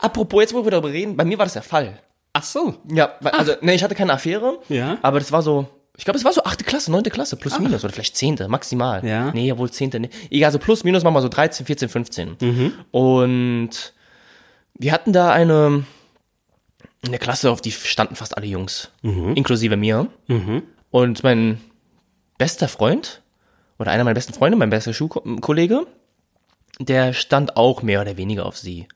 [0.00, 1.98] Apropos, jetzt wo wir darüber reden, bei mir war das der Fall.
[2.32, 2.76] Ach so.
[2.90, 4.98] Ja, also, ne, ich hatte keine Affäre, Ja.
[5.02, 5.66] aber das war so,
[5.98, 9.04] ich glaube, es war so achte Klasse, neunte Klasse, plus minus, oder vielleicht zehnte, maximal.
[9.04, 9.32] Ja.
[9.32, 10.10] Nee, wohl zehnte, nee.
[10.30, 12.36] Egal, so plus minus machen wir so 13, 14, 15.
[12.92, 13.70] Und
[14.74, 15.84] wir hatten da eine,
[17.04, 20.06] eine Klasse, auf die standen fast alle Jungs, inklusive mir.
[20.90, 21.60] Und mein
[22.38, 23.20] bester Freund,
[23.80, 25.84] oder einer meiner besten Freunde, mein bester Schulkollege,
[26.78, 28.86] der stand auch mehr oder weniger auf sie.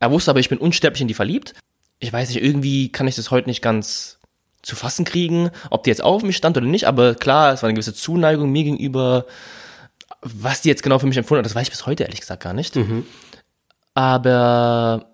[0.00, 1.54] Er wusste aber, ich bin unsterblich in die verliebt.
[1.98, 4.18] Ich weiß nicht, irgendwie kann ich das heute nicht ganz
[4.64, 7.68] zu fassen kriegen, ob die jetzt auf mich stand oder nicht, aber klar, es war
[7.68, 9.26] eine gewisse Zuneigung mir gegenüber.
[10.22, 12.42] Was die jetzt genau für mich empfunden hat, das weiß ich bis heute ehrlich gesagt
[12.42, 12.76] gar nicht.
[13.92, 15.06] Aber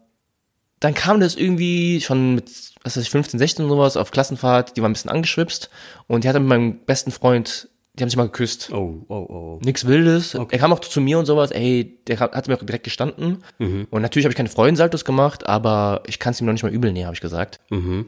[0.78, 2.48] dann kam das irgendwie schon mit,
[2.82, 5.68] was weiß ich, 15, 16 und sowas auf Klassenfahrt, die war ein bisschen angeschwipst
[6.06, 8.70] und die hatte mit meinem besten Freund, die haben sich mal geküsst.
[8.72, 9.58] Oh, oh, oh.
[9.64, 10.34] Nix Wildes.
[10.34, 13.42] Er kam auch zu mir und sowas, ey, der hat mir auch direkt gestanden.
[13.58, 16.72] Und natürlich habe ich keine Freundensaltos gemacht, aber ich kann es ihm noch nicht mal
[16.72, 17.58] übel nehmen, habe ich gesagt.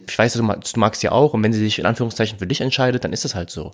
[0.06, 2.46] Ich weiß, du, mag- du magst sie auch und wenn sie sich in Anführungszeichen für
[2.46, 3.72] dich entscheidet, dann ist das halt so.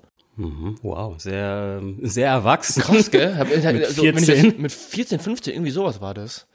[0.82, 2.80] Wow, sehr, sehr erwachsen.
[2.82, 3.34] Krass, gell?
[3.50, 4.44] Mit, Mit so, wenn ich 14?
[4.52, 6.46] das- mit 14, 15, irgendwie sowas war das.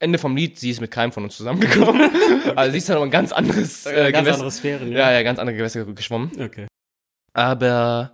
[0.00, 2.10] Ende vom Lied, sie ist mit keinem von uns zusammengekommen.
[2.56, 5.22] also sie ist dann aber ein ganz anderes, äh, Ganz Gewässer- andere Sphären, Ja, ja,
[5.22, 6.30] ganz andere Gewässer geschwommen.
[6.40, 6.66] Okay.
[7.34, 8.12] Aber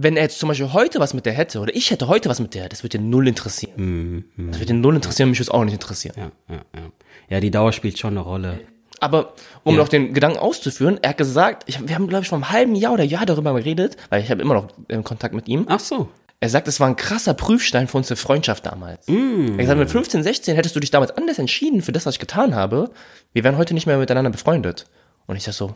[0.00, 2.40] wenn er jetzt zum Beispiel heute was mit der hätte, oder ich hätte heute was
[2.40, 4.24] mit der, das würde ihn null interessieren.
[4.36, 6.14] Das würde ihn null interessieren, mich würde es auch nicht interessieren.
[6.16, 6.82] Ja, ja, ja.
[7.30, 8.60] Ja, die Dauer spielt schon eine Rolle.
[9.00, 9.34] Aber
[9.64, 9.80] um Ja.
[9.82, 12.74] noch den Gedanken auszuführen, er hat gesagt, ich, wir haben, glaube ich, vor einem halben
[12.74, 15.66] Jahr oder Jahr darüber geredet, weil ich habe immer noch äh, Kontakt mit ihm.
[15.68, 16.08] Ach so.
[16.40, 19.08] Er sagt, es war ein krasser Prüfstein für unsere Freundschaft damals.
[19.08, 22.14] Er hat gesagt, mit 15, 16 hättest du dich damals anders entschieden für das, was
[22.14, 22.90] ich getan habe.
[23.32, 24.84] Wir wären heute nicht mehr miteinander befreundet.
[25.26, 25.74] Und ich sag so,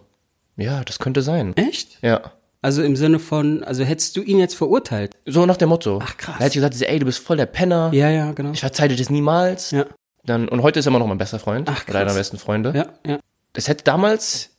[0.57, 1.57] ja, das könnte sein.
[1.57, 1.99] Echt?
[2.03, 2.33] Ja.
[2.65, 5.17] Also im Sinne von, also hättest du ihn jetzt verurteilt?
[5.27, 5.99] So nach dem Motto.
[6.03, 6.37] Ach, krass.
[6.39, 7.91] Er hat gesagt, ey, du bist voll der Penner.
[7.93, 8.53] Ja, ja, genau.
[8.53, 9.73] Ich verzeih dir das niemals.
[9.73, 9.87] Ja,
[10.25, 11.69] Dann, und heute ist er immer noch mein bester Freund.
[11.69, 12.15] Ach, oder einer krass.
[12.15, 12.73] der besten Freunde.
[12.75, 13.19] ja, ja.
[13.53, 14.51] Das hätte damals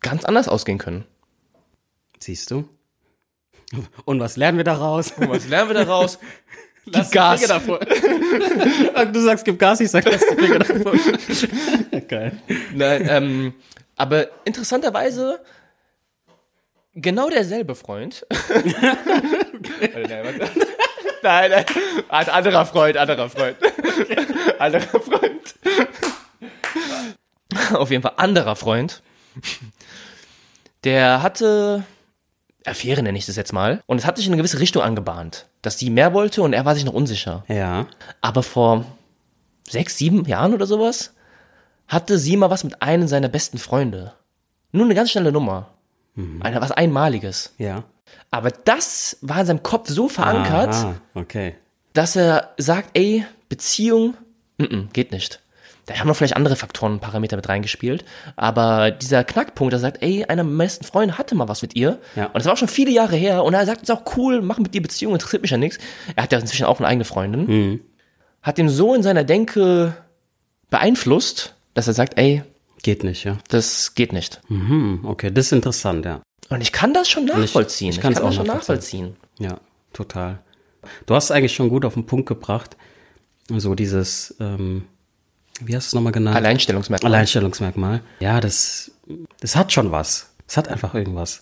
[0.00, 1.04] ganz anders ausgehen können.
[2.18, 2.68] Siehst du?
[4.04, 5.12] Und was lernen wir daraus?
[5.12, 6.18] Und was lernen wir daraus?
[6.86, 7.42] Die Gas.
[9.12, 10.92] Du sagst, gib Gas, ich sag, lass die Finger davor.
[12.08, 12.32] Geil.
[12.74, 13.54] Nein, ähm,
[13.96, 15.40] aber interessanterweise
[16.94, 18.26] genau derselbe Freund.
[18.48, 18.96] nein,
[21.22, 21.64] nein, nein,
[22.08, 23.56] Ein anderer Freund, anderer Freund.
[24.58, 25.54] anderer Freund.
[27.74, 29.02] Auf jeden Fall anderer Freund.
[30.84, 31.84] Der hatte
[32.64, 33.82] Affäre nenne ich das jetzt mal.
[33.86, 36.64] Und es hat sich in eine gewisse Richtung angebahnt, dass sie mehr wollte und er
[36.64, 37.44] war sich noch unsicher.
[37.48, 37.86] Ja.
[38.20, 38.84] Aber vor
[39.68, 41.14] sechs, sieben Jahren oder sowas
[41.88, 44.14] hatte sie mal was mit einem seiner besten Freunde.
[44.70, 45.68] Nur eine ganz schnelle Nummer.
[46.16, 47.54] Eine, was Einmaliges.
[47.58, 47.84] Ja.
[48.30, 51.54] Aber das war in seinem Kopf so verankert, Aha, okay.
[51.92, 54.14] dass er sagt, ey, Beziehung,
[54.58, 55.42] mm -mm, geht nicht.
[55.86, 58.04] Da haben noch vielleicht andere Faktoren, Parameter mit reingespielt.
[58.36, 61.98] Aber dieser Knackpunkt, er sagt, ey, einer meiner besten Freunde hatte mal was mit ihr.
[62.14, 62.26] Ja.
[62.26, 63.42] Und das war auch schon viele Jahre her.
[63.42, 65.78] Und er sagt, ist auch cool, mach mit dir Beziehung, interessiert mich ja nichts.
[66.14, 67.46] Er hat ja inzwischen auch eine eigene Freundin.
[67.46, 67.80] Mhm.
[68.42, 69.96] Hat ihn so in seiner Denke
[70.70, 72.44] beeinflusst, dass er sagt, ey,
[72.82, 73.38] Geht nicht, ja.
[73.48, 74.40] das geht nicht.
[74.48, 76.20] Mhm, okay, das ist interessant, ja.
[76.48, 77.90] Und ich kann das schon nachvollziehen.
[77.90, 79.04] ich Ich, kann's kann auch das schon nachvollziehen.
[79.04, 79.50] nachvollziehen.
[79.50, 79.60] Ja,
[79.92, 80.40] total.
[81.06, 82.76] Du hast es eigentlich schon gut auf den Punkt gebracht.
[83.48, 84.84] So dieses, ähm,
[85.60, 86.36] wie hast du es nochmal genannt?
[86.36, 87.12] Alleinstellungsmerkmal.
[87.12, 88.02] Alleinstellungsmerkmal.
[88.20, 88.90] Ja, das,
[89.40, 90.34] das hat schon was.
[90.48, 91.40] Es hat einfach irgendwas.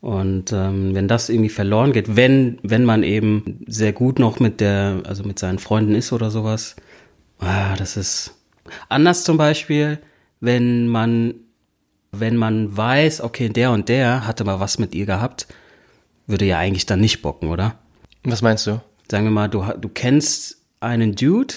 [0.00, 4.60] Und ähm, wenn das irgendwie verloren geht, wenn, wenn man eben sehr gut noch mit
[4.60, 6.74] der, also mit seinen Freunden ist oder sowas,
[7.38, 8.34] ah, das ist
[8.88, 9.98] anders zum Beispiel,
[10.40, 11.34] wenn man,
[12.12, 15.46] wenn man weiß, okay, der und der hatte mal was mit ihr gehabt,
[16.26, 17.76] würde ja eigentlich dann nicht bocken, oder?
[18.24, 18.80] Was meinst du?
[19.10, 21.54] sagen wir mal, du, du kennst einen Dude,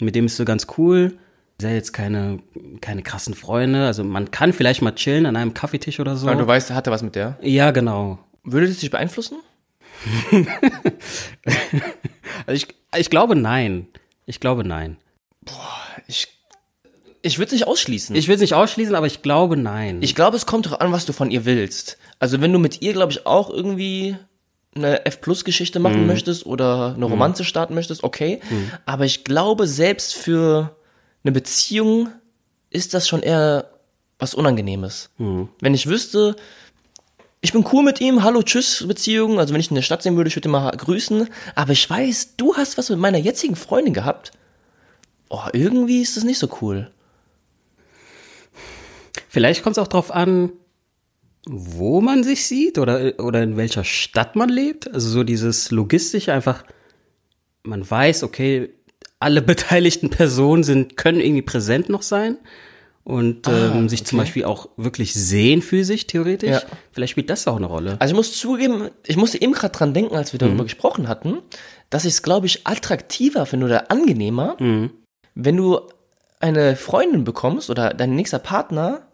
[0.00, 1.18] mit dem bist du ganz cool,
[1.60, 2.40] seid jetzt keine,
[2.80, 6.26] keine krassen Freunde, also man kann vielleicht mal chillen an einem Kaffeetisch oder so.
[6.26, 7.38] Weil du weißt, er hatte was mit der.
[7.42, 8.18] ja, genau.
[8.42, 9.38] Würde das dich beeinflussen?
[12.46, 13.86] Also ich, ich glaube nein.
[14.26, 14.98] Ich glaube nein.
[16.08, 16.28] Ich,
[17.24, 18.14] ich würde es nicht ausschließen.
[18.14, 20.02] Ich will es nicht ausschließen, aber ich glaube nein.
[20.02, 21.96] Ich glaube, es kommt doch an, was du von ihr willst.
[22.18, 24.16] Also wenn du mit ihr, glaube ich, auch irgendwie
[24.76, 26.06] eine F-Plus-Geschichte machen Mhm.
[26.06, 28.40] möchtest oder eine Romanze starten möchtest, okay.
[28.86, 30.76] Aber ich glaube, selbst für
[31.22, 32.08] eine Beziehung
[32.70, 33.70] ist das schon eher
[34.18, 35.10] was Unangenehmes.
[35.18, 35.48] Mhm.
[35.60, 36.36] Wenn ich wüsste,
[37.40, 39.38] ich bin cool mit ihm, hallo, tschüss, Beziehung.
[39.38, 41.28] Also wenn ich ihn in der Stadt sehen würde, ich würde ihn mal grüßen.
[41.54, 44.32] Aber ich weiß, du hast was mit meiner jetzigen Freundin gehabt.
[45.30, 46.90] Oh, irgendwie ist das nicht so cool.
[49.34, 50.52] Vielleicht kommt es auch drauf an,
[51.44, 54.94] wo man sich sieht oder, oder in welcher Stadt man lebt.
[54.94, 56.62] Also so dieses logistische einfach,
[57.64, 58.70] man weiß, okay,
[59.18, 62.38] alle beteiligten Personen sind, können irgendwie präsent noch sein
[63.02, 64.26] und ähm, sich zum okay.
[64.26, 66.50] Beispiel auch wirklich sehen physisch, theoretisch.
[66.50, 66.62] Ja.
[66.92, 67.96] Vielleicht spielt das auch eine Rolle.
[67.98, 71.38] Also ich muss zugeben, ich musste eben gerade dran denken, als wir darüber gesprochen hatten,
[71.90, 74.56] dass ich es, glaube ich, attraktiver finde oder angenehmer,
[75.34, 75.80] wenn du
[76.38, 79.08] eine Freundin bekommst oder dein nächster Partner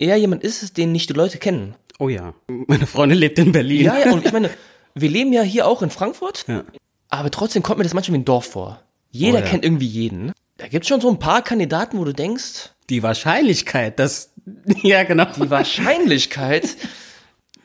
[0.00, 1.74] eher jemand ist, den nicht die Leute kennen.
[1.98, 3.84] Oh ja, meine Freundin lebt in Berlin.
[3.84, 4.50] Ja, ja, und ich meine,
[4.94, 6.64] wir leben ja hier auch in Frankfurt, Ja.
[7.10, 8.82] aber trotzdem kommt mir das manchmal wie ein Dorf vor.
[9.10, 9.46] Jeder Oh ja.
[9.46, 10.32] kennt irgendwie jeden.
[10.56, 14.32] Da gibt es schon so ein paar Kandidaten, wo du denkst, Die Wahrscheinlichkeit, dass,
[14.82, 15.26] ja genau.
[15.36, 16.68] die Wahrscheinlichkeit,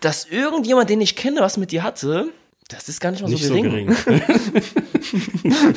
[0.02, 2.28] dass irgendjemand, den ich kenne, was mit dir hatte,
[2.68, 3.88] das ist gar nicht mal nicht so so gering.
[4.06, 4.22] gering.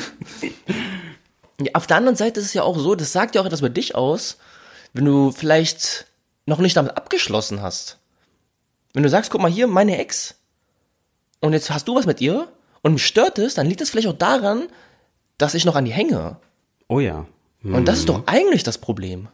[1.61, 3.59] Ja, auf der anderen Seite ist es ja auch so, das sagt ja auch etwas
[3.59, 4.37] über dich aus,
[4.93, 6.05] wenn du vielleicht
[6.49, 7.97] noch nicht damit abgeschlossen hast.
[8.93, 10.35] Wenn du sagst, guck mal hier, meine Ex,
[11.39, 12.47] und jetzt hast du was mit ihr
[12.81, 14.67] und mich stört es, dann liegt es vielleicht auch daran,
[15.37, 16.37] dass ich noch an die hänge.
[16.87, 17.25] Oh ja.
[17.63, 19.27] Und das ist doch eigentlich das Problem.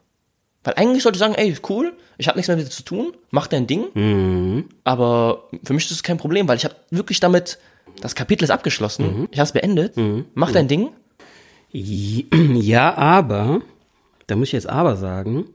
[0.64, 3.14] Weil eigentlich sollte ich sagen, ey, cool, ich habe nichts mehr mit dir zu tun,
[3.30, 3.86] mach dein Ding.
[3.94, 4.70] Mhm.
[4.84, 7.60] Aber für mich ist das kein Problem, weil ich habe wirklich damit,
[8.02, 9.94] das Kapitel ist abgeschlossen, ich habe es beendet,
[10.34, 10.90] mach dein Ding.
[11.74, 13.62] Ja, aber,
[14.28, 15.46] da muss ich jetzt aber sagen,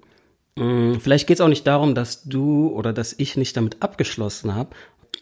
[1.00, 4.70] vielleicht geht es auch nicht darum, dass du oder dass ich nicht damit abgeschlossen habe.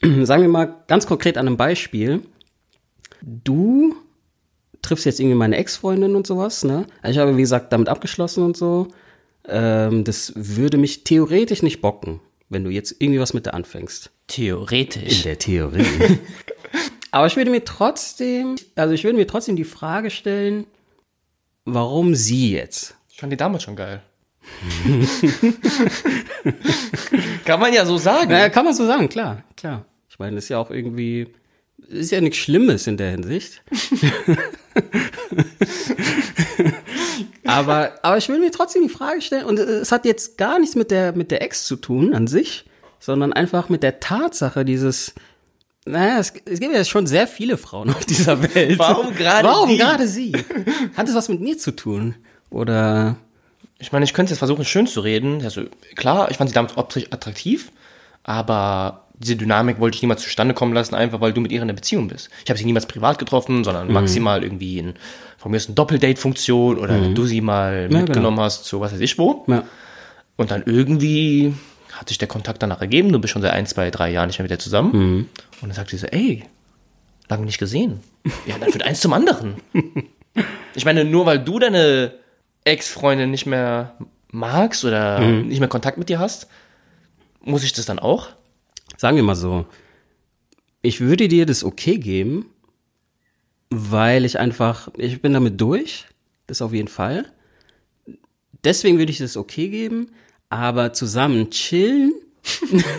[0.24, 2.22] Sagen wir mal ganz konkret an einem Beispiel.
[3.22, 3.94] Du
[4.82, 6.86] triffst jetzt irgendwie meine Ex-Freundin und sowas, ne?
[7.02, 8.88] Also ich habe, wie gesagt, damit abgeschlossen und so.
[9.46, 14.06] Ähm, das würde mich theoretisch nicht bocken, wenn du jetzt irgendwie was mit der anfängst.
[14.06, 15.22] In Theoretisch.
[15.22, 15.84] der Theorie.
[17.10, 20.66] Aber ich würde mir trotzdem, also ich würde mir trotzdem die Frage stellen,
[21.64, 22.94] warum sie jetzt?
[23.08, 24.02] Ich fand die damals schon geil.
[27.44, 28.30] Kann man ja so sagen.
[28.30, 29.84] Naja, kann man so sagen, klar, klar.
[30.08, 31.28] Ich meine, das ist ja auch irgendwie,
[31.88, 33.62] ist ja nichts Schlimmes in der Hinsicht.
[37.44, 40.74] aber, aber ich will mir trotzdem die Frage stellen, und es hat jetzt gar nichts
[40.74, 42.64] mit der, mit der Ex zu tun an sich,
[42.98, 45.14] sondern einfach mit der Tatsache dieses,
[45.84, 48.78] naja, es, es gibt ja schon sehr viele Frauen auf dieser Welt.
[48.78, 49.76] Warum gerade Warum sie?
[49.76, 50.32] gerade sie?
[50.96, 52.14] Hat es was mit mir zu tun?
[52.50, 53.16] Oder
[53.78, 55.42] Ich meine, ich könnte jetzt versuchen, schön zu reden.
[55.42, 55.62] Also,
[55.94, 57.70] klar, ich fand sie damals optisch attraktiv,
[58.24, 61.62] aber diese Dynamik wollte ich niemals zustande kommen lassen, einfach weil du mit ihr in
[61.62, 62.30] einer Beziehung bist.
[62.44, 64.94] Ich habe sie niemals privat getroffen, sondern maximal irgendwie in,
[65.36, 68.00] von mir ist eine Doppeldate-Funktion oder wenn du sie mal genau.
[68.00, 69.44] mitgenommen hast, zu was weiß ich wo.
[69.48, 69.64] ja,
[70.36, 71.54] Und dann irgendwie
[71.92, 73.12] hat sich der Kontakt danach ergeben.
[73.12, 74.92] Du bist schon seit ein, zwei, drei Jahren nicht mehr mit der zusammen.
[75.60, 76.44] Und dann sagt sie so, ey,
[77.28, 78.00] lange nicht gesehen.
[78.46, 79.56] Ja, dann wird eins zum anderen.
[80.74, 82.12] Ich meine, nur weil du deine
[82.68, 83.96] Ex-Freundin nicht mehr
[84.30, 86.48] magst oder nicht mehr Kontakt mit dir hast,
[87.40, 88.28] muss ich das dann auch?
[88.96, 89.64] sagen wir mal so,
[90.82, 92.46] ich würde dir das okay geben,
[93.70, 96.06] weil ich einfach, ich bin damit durch,
[96.46, 97.26] das auf jeden Fall.
[98.64, 100.10] Deswegen würde ich das okay geben,
[100.50, 102.12] aber zusammen chillen,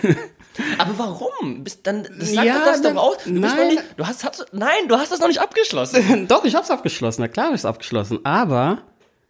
[0.78, 1.64] Aber warum?
[1.64, 3.18] Bist dann, das sagt Ja, doch das dann- doch aus.
[3.24, 3.68] Du nein.
[3.70, 6.28] nicht, du hast, hast, nein, du hast das noch nicht abgeschlossen.
[6.28, 7.22] Doch, ich hab's abgeschlossen.
[7.22, 8.26] Na klar, hab ich's abgeschlossen.
[8.26, 8.80] Aber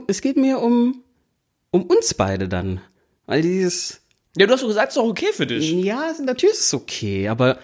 [0.08, 1.04] es geht mir um,
[1.72, 2.82] um uns beide dann.
[3.26, 4.02] Weil dieses,
[4.38, 5.72] Ja, du hast doch gesagt, es ist doch okay für dich.
[5.72, 7.60] ja, natürlich ist es okay, aber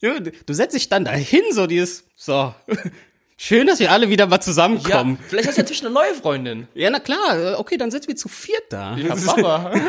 [0.00, 2.54] ja, du setzt dich dann dahin, so dieses, so,
[3.36, 5.18] schön, dass wir alle wieder mal Ja, zusammenkommen.
[5.28, 6.68] vielleicht hast du ja zwischen eine neue Freundin.
[6.74, 8.96] Ja, na klar, okay, dann sitzen wir zu viert da.
[8.96, 9.72] Ja, Papa.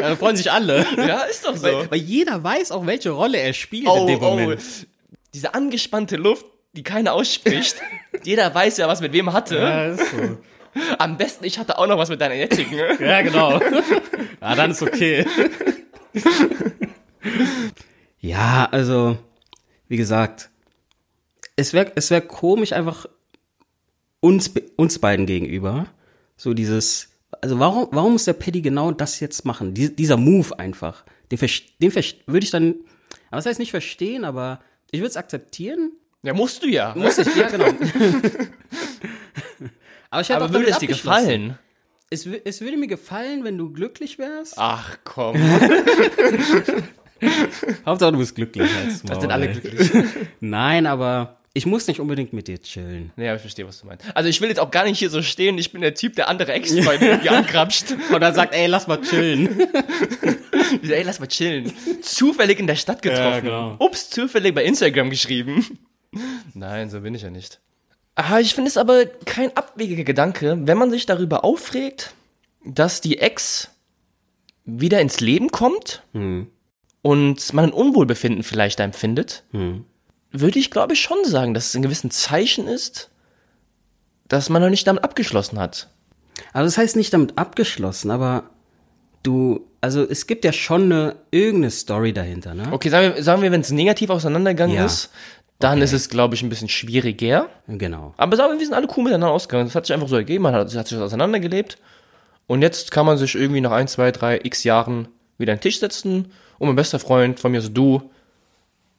[0.00, 0.84] Ja, da freuen sich alle.
[0.96, 1.62] ja, ist doch so.
[1.62, 4.60] Weil, weil jeder weiß auch, welche Rolle er spielt Oh, in dem oh, Moment.
[5.32, 7.76] diese angespannte Luft, die keiner ausspricht.
[8.26, 9.56] Jeder weiß ja, was mit wem hatte.
[9.56, 10.38] Ja, ist so.
[10.98, 12.76] Am besten, ich hatte auch noch was mit deiner jetzigen.
[13.00, 13.60] ja, genau.
[14.40, 15.24] ja, dann ist okay.
[18.20, 19.16] ja, also,
[19.88, 20.50] wie gesagt,
[21.56, 23.06] es wäre es wär komisch einfach
[24.20, 25.86] uns, uns beiden gegenüber.
[26.36, 27.08] So dieses,
[27.40, 29.72] also warum, warum muss der Paddy genau das jetzt machen?
[29.72, 31.04] Dies, dieser Move einfach.
[31.30, 31.38] Den,
[31.80, 31.94] den
[32.26, 32.74] würde ich dann,
[33.30, 34.60] aber das heißt nicht verstehen, aber
[34.90, 35.92] ich würde es akzeptieren.
[36.26, 36.92] Ja, musst du ja.
[36.96, 37.66] Muss ich, ja, genau.
[40.10, 41.56] aber ich hätte Aber würde es dir gefallen?
[42.10, 44.54] Es, es würde mir gefallen, wenn du glücklich wärst.
[44.56, 45.36] Ach komm,
[47.86, 48.68] Hauptsache du bist glücklich.
[48.84, 49.88] Als das sind alle glücklich.
[50.40, 53.12] Nein, aber ich muss nicht unbedingt mit dir chillen.
[53.16, 54.04] Ja, ich verstehe, was du meinst.
[54.14, 56.28] Also ich will jetzt auch gar nicht hier so stehen, ich bin der Typ, der
[56.28, 57.92] andere Ex-Freunde irgendwie angrapscht.
[58.12, 59.60] Und dann sagt, ey, lass mal chillen.
[60.82, 61.72] Ey, lass mal chillen.
[62.02, 63.22] Zufällig in der Stadt getroffen.
[63.22, 63.76] Ja, genau.
[63.78, 65.78] Ups, zufällig bei Instagram geschrieben.
[66.54, 67.60] Nein, so bin ich ja nicht.
[68.14, 72.14] Ah, ich finde es aber kein abwegiger Gedanke, wenn man sich darüber aufregt,
[72.64, 73.70] dass die Ex
[74.64, 76.48] wieder ins Leben kommt Hm.
[77.02, 79.84] und man ein Unwohlbefinden vielleicht empfindet, Hm.
[80.32, 83.10] würde ich glaube ich schon sagen, dass es ein gewissen Zeichen ist,
[84.28, 85.88] dass man noch nicht damit abgeschlossen hat.
[86.52, 88.50] Also das heißt nicht damit abgeschlossen, aber
[89.22, 92.68] du, also es gibt ja schon eine irgendeine Story dahinter, ne?
[92.72, 94.86] Okay, sagen wir, sagen wir wenn es negativ auseinandergegangen Ja.
[94.86, 95.10] ist,
[95.58, 97.48] dann ist es, glaube ich, ein bisschen schwieriger.
[97.66, 98.12] Genau.
[98.16, 99.66] Aber wir, wir sind alle cool miteinander ausgegangen.
[99.66, 101.78] Das hat sich einfach so ergeben, man hat, hat sich auseinandergelebt.
[102.46, 105.62] Und jetzt kann man sich irgendwie nach ein, zwei, drei x Jahren wieder an den
[105.62, 108.10] Tisch setzen und mein bester Freund von mir, also du,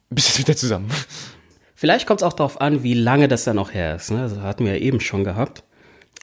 [0.10, 0.90] bist jetzt wieder zusammen.
[1.76, 4.10] Vielleicht kommt es auch darauf an, wie lange das dann noch her ist.
[4.12, 4.22] Ne?
[4.22, 5.64] Das hatten wir ja eben schon gehabt.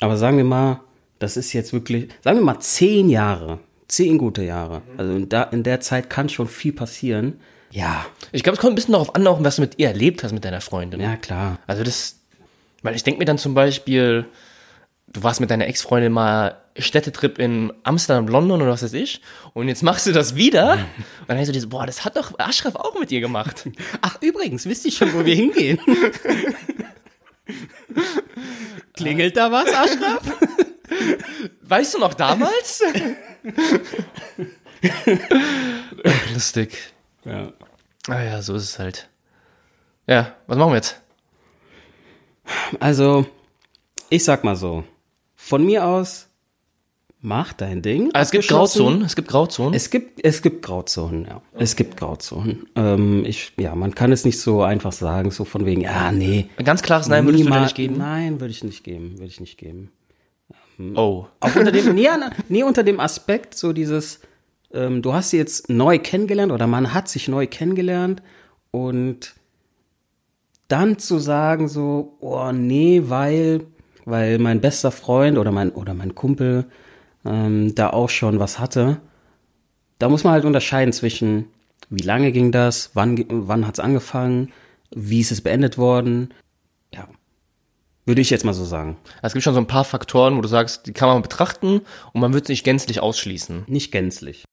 [0.01, 0.81] Aber sagen wir mal,
[1.19, 4.83] das ist jetzt wirklich, sagen wir mal zehn Jahre, zehn gute Jahre.
[4.97, 7.41] Also in, da, in der Zeit kann schon viel passieren.
[7.75, 10.23] Ja, Ich glaube, es kommt ein bisschen darauf an, auch was du mit ihr erlebt
[10.23, 11.01] hast, mit deiner Freundin.
[11.01, 11.59] ja klar.
[11.67, 12.21] Also das,
[12.83, 14.27] weil ich denke mir dann zum Beispiel,
[15.09, 19.21] du warst mit deiner Ex-Freundin mal Städtetrip in Amsterdam, London oder was weiß ich,
[19.55, 22.17] und jetzt machst du das wieder, und dann denkst du dir so, boah, das hat
[22.17, 23.69] doch Ashraf auch mit ihr gemacht.
[24.01, 25.79] Ach übrigens, wisst ihr schon, wo wir hingehen?
[28.95, 30.23] Klingelt da was, Aschraf?
[31.63, 32.83] Weißt du noch damals?
[36.33, 36.94] Lustig.
[37.25, 37.53] Ja.
[38.09, 39.09] Ah ja, so ist es halt.
[40.07, 41.01] Ja, was machen wir jetzt?
[42.81, 43.27] Also,
[44.11, 44.85] ich sag mal so,
[45.35, 46.29] von mir aus,
[47.21, 48.11] mach dein Ding.
[48.13, 48.47] Ah, es gibt.
[48.49, 49.73] Grauzonen, es gibt Grauzonen.
[49.73, 51.41] Es gibt, es gibt Grauzonen, ja.
[51.55, 52.67] Es gibt Grauzonen.
[52.77, 56.51] Ähm, ich, ja, man kann es nicht so einfach sagen, so von wegen, ja, nee.
[56.59, 57.97] Ein ganz klares Nein würdest du dir niemals- nicht geben?
[57.97, 59.91] Nein, würde ich nicht geben, würde ich nicht geben.
[60.97, 61.27] Oh.
[61.41, 62.09] Auch unter dem, nee,
[62.49, 64.21] nee, unter dem Aspekt, so dieses,
[64.75, 68.23] ähm, du hast sie jetzt neu kennengelernt oder man hat sich neu kennengelernt
[68.71, 69.35] und
[70.69, 73.67] dann zu sagen so, oh nee, weil,
[74.05, 76.67] weil mein bester Freund oder mein, oder mein Kumpel
[77.25, 79.01] ähm, da auch schon was hatte,
[79.99, 81.47] da muss man halt unterscheiden zwischen,
[81.89, 84.53] wie lange ging das, wann, wann hat's angefangen,
[84.91, 86.35] wie ist es beendet worden,
[86.93, 87.09] ja.
[88.07, 88.99] Würde ich jetzt mal so sagen.
[89.23, 91.81] Es gibt schon so ein paar Faktoren, wo du sagst, die kann man betrachten
[92.13, 93.65] und man wird es nicht gänzlich ausschließen.
[93.67, 94.45] Nicht gänzlich.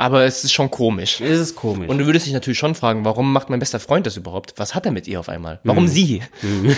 [0.00, 1.20] Aber es ist schon komisch.
[1.20, 1.88] Es ist komisch.
[1.88, 4.54] Und du würdest dich natürlich schon fragen, warum macht mein bester Freund das überhaupt?
[4.56, 5.58] Was hat er mit ihr auf einmal?
[5.64, 5.88] Warum Mhm.
[5.88, 6.22] sie?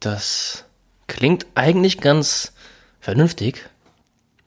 [0.00, 0.64] das
[1.06, 2.52] klingt eigentlich ganz
[3.00, 3.68] vernünftig.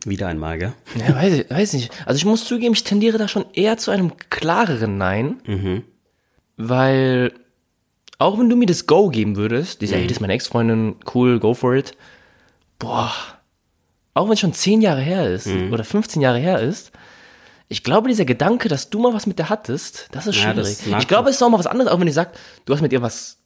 [0.06, 0.74] Wieder einmal, gell?
[0.96, 1.92] Ja, weiß, ich, weiß nicht.
[2.08, 5.86] Also ich muss zugeben, ich tendiere da schon eher zu einem klareren Nein.
[6.58, 7.32] Weil,
[8.18, 11.40] auch wenn du mir das Go geben würdest, dieser, hey, das ist meine Ex-Freundin, cool,
[11.40, 11.96] go for it.
[12.80, 13.14] Boah.
[14.14, 16.92] Auch wenn es schon 10 Jahre her ist oder 15 Jahre her ist,
[17.70, 20.78] ich glaube, dieser Gedanke, dass du mal was mit der hattest, das ist Ja, schwierig.
[20.90, 22.82] das ich glaube, es ist auch mal was anderes, auch wenn ihr sagt, du hast
[22.82, 23.38] mit ihr was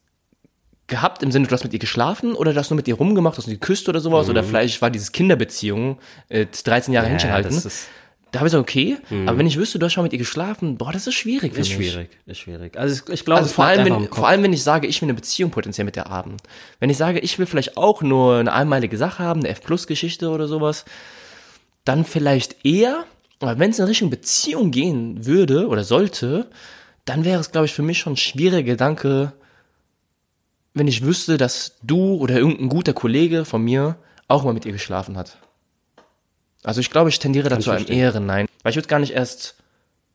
[0.88, 3.36] gehabt, im Sinne, du hast mit ihr geschlafen oder du hast nur mit ihr rumgemacht,
[3.38, 5.98] hast du geküsst oder sowas, oder vielleicht war dieses Kinderbeziehung,
[6.28, 7.54] äh, 13 Jahre Händchen halten.
[8.36, 10.18] Ist, Da habe ich gesagt, okay, aber wenn ich wüsste, du hast schon mit ihr
[10.18, 11.90] geschlafen, boah, das ist schwierig für ist mich.
[11.90, 12.10] schwierig.
[12.26, 12.78] Ist schwierig.
[12.78, 15.06] Also ich, ich glaube, Also vor allem, wenn, vor allem, wenn ich sage, ich will
[15.06, 16.36] eine Beziehung potenziell mit der haben.
[16.78, 20.48] Wenn ich sage, ich will vielleicht auch nur eine einmalige Sache haben, eine F-Plus-Geschichte oder
[20.48, 20.84] sowas,
[21.84, 23.04] dann vielleicht eher,
[23.40, 26.48] aber wenn es in Richtung Beziehung gehen würde oder sollte,
[27.04, 29.32] dann wäre es, glaube ich, für mich schon ein schwieriger Gedanke,
[30.74, 33.96] wenn ich wüsste, dass du oder irgendein guter Kollege von mir
[34.28, 35.38] auch mal mit ihr geschlafen hat.
[36.66, 38.46] Also ich glaube, ich tendiere dazu einem eher Nein.
[38.62, 39.56] Weil ich würde gar nicht erst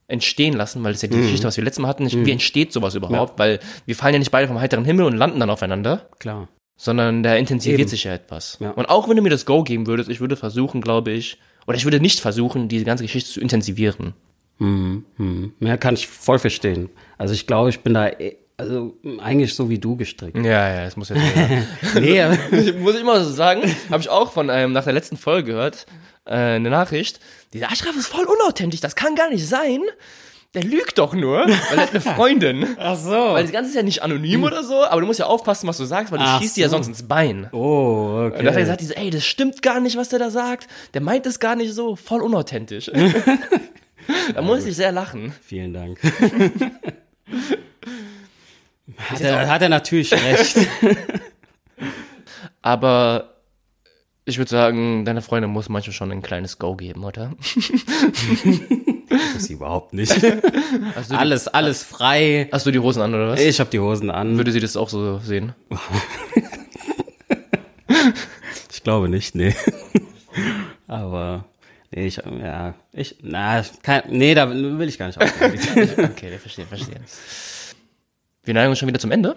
[0.07, 1.21] entstehen lassen, weil das ist ja Mhm.
[1.21, 4.13] die Geschichte, was wir letztes Mal hatten, nicht, wie entsteht sowas überhaupt, weil wir fallen
[4.13, 6.49] ja nicht beide vom heiteren Himmel und landen dann aufeinander, Klar.
[6.75, 7.89] sondern da intensiviert Eben.
[7.89, 8.57] sich ja etwas.
[8.59, 8.71] Ja.
[8.71, 11.77] Und auch wenn du mir das Go geben würdest, ich würde versuchen, glaube ich, oder
[11.77, 14.13] ich würde nicht versuchen, diese ganze Geschichte zu intensivieren.
[14.57, 15.05] Hm.
[15.59, 16.89] Mehr kann ich voll verstehen.
[17.17, 20.37] Also ich glaube, ich bin da eh- also eigentlich so wie du gestrickt.
[20.37, 21.21] Ja, ja, das muss jetzt
[21.95, 22.23] nee,
[22.79, 25.87] muss ich mal so sagen, habe ich auch von einem nach der letzten Folge gehört,
[26.25, 27.19] äh, eine Nachricht.
[27.53, 29.81] Dieser Aschraf ist voll unauthentisch, das kann gar nicht sein.
[30.53, 32.67] Der lügt doch nur, weil er hat eine Freundin.
[32.77, 33.09] Ach so.
[33.11, 35.77] Weil das Ganze ist ja nicht anonym oder so, aber du musst ja aufpassen, was
[35.77, 36.75] du sagst, weil du Ach schießt dir ja so.
[36.75, 37.47] sonst ins Bein.
[37.53, 38.59] oh, Und dann hat er okay.
[38.59, 40.67] gesagt, diese, ey, das stimmt gar nicht, was der da sagt.
[40.93, 42.91] Der meint es gar nicht so, voll unauthentisch.
[44.35, 45.33] da muss ich sehr lachen.
[45.41, 45.99] Vielen Dank.
[48.97, 50.57] Hat, er, hat er natürlich recht.
[52.61, 53.35] Aber
[54.25, 57.33] ich würde sagen, deine Freundin muss manchmal schon ein kleines Go geben, oder?
[59.33, 60.11] Das überhaupt nicht.
[60.11, 62.47] Hast du, die, Alles, alles frei.
[62.51, 63.39] hast du die Hosen an, oder was?
[63.39, 64.37] Ich habe die Hosen an.
[64.37, 65.53] Würde sie das auch so sehen?
[68.73, 69.53] Ich glaube nicht, nee.
[70.87, 71.45] Aber
[71.91, 75.53] nee, ich, ja, ich, na, kein, nee, da will ich gar nicht aufhören.
[76.11, 76.99] Okay, verstehe, verstehe.
[78.43, 79.35] Wir neigen uns schon wieder zum Ende.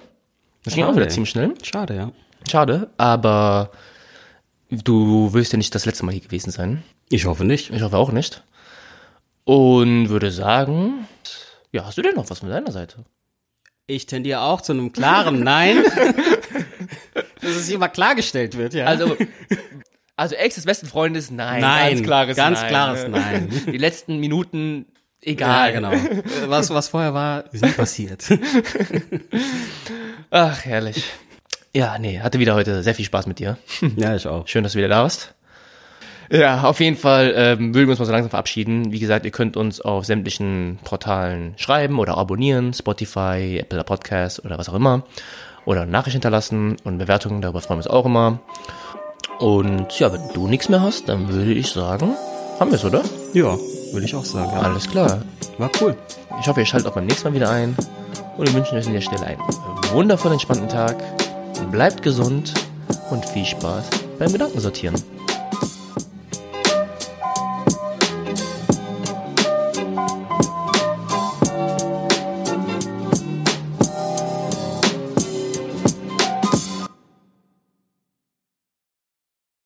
[0.65, 1.01] Das ging auch Schade.
[1.01, 1.55] wieder ziemlich schnell.
[1.63, 2.13] Schade, ja.
[2.51, 3.71] Schade, aber
[4.71, 6.83] du wirst ja nicht das letzte Mal hier gewesen sein.
[7.11, 7.71] Ich hoffe nicht.
[7.71, 8.43] Ich hoffe auch nicht.
[9.45, 11.07] Und würde sagen,
[11.71, 13.05] ja, hast du denn noch was von deiner Seite?
[13.87, 15.85] Ich tendiere auch zu einem klaren Nein.
[17.43, 18.87] Dass es immer klargestellt wird, ja.
[18.87, 19.17] Also,
[20.17, 21.61] also Ex des besten Freundes, nein.
[21.61, 22.69] Nein, ganz klares ganz Nein.
[22.71, 23.49] klares Nein.
[23.67, 24.87] Die letzten Minuten,
[25.25, 25.73] ja, egal.
[25.73, 25.93] genau.
[26.47, 28.25] Was, was vorher war, ist nicht passiert.
[30.31, 31.05] Ach, herrlich.
[31.75, 33.59] Ja, nee, hatte wieder heute sehr viel Spaß mit dir.
[33.97, 34.47] Ja, ich auch.
[34.47, 35.35] Schön, dass du wieder da warst.
[36.31, 38.93] Ja, auf jeden Fall ähm, würden wir uns mal so langsam verabschieden.
[38.93, 44.57] Wie gesagt, ihr könnt uns auf sämtlichen Portalen schreiben oder abonnieren, Spotify, Apple Podcast oder
[44.57, 45.05] was auch immer.
[45.67, 48.41] Oder Nachricht hinterlassen und Bewertungen, darüber freuen wir uns auch immer.
[49.39, 52.15] Und ja, wenn du nichts mehr hast, dann würde ich sagen,
[52.59, 53.03] haben wir es, oder?
[53.35, 53.57] Ja,
[53.95, 54.51] würde ich auch sagen.
[54.53, 54.61] Ja.
[54.61, 55.23] Alles klar.
[55.59, 55.97] War cool.
[56.41, 57.75] Ich hoffe, ihr schaltet auch beim nächsten Mal wieder ein.
[58.37, 59.41] Und wir wünschen euch an der Stelle einen
[59.93, 60.97] wundervollen, entspannten Tag.
[61.71, 62.53] Bleibt gesund
[63.11, 63.85] und viel Spaß
[64.19, 64.95] beim Gedankensortieren.